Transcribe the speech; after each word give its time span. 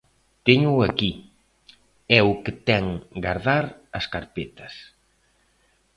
Téñoo 0.45 0.79
aquí; 0.89 1.11
é 2.17 2.19
o 2.31 2.33
que 2.43 2.53
ten 2.67 2.85
gardar 3.25 3.65
as 3.97 4.05
carpetas. 4.13 4.73